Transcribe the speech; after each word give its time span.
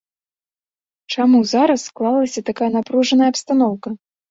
Чаму 1.15 1.41
зараз 1.51 1.85
склалася 1.91 2.45
такая 2.49 2.71
напружаная 2.79 3.31
абстаноўка? 3.37 3.89